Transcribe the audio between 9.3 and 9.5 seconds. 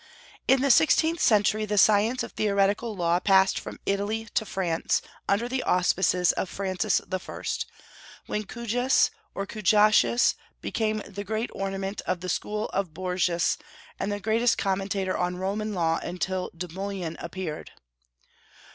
or